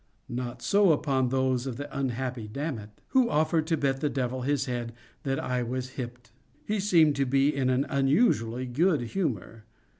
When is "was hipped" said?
5.61-6.31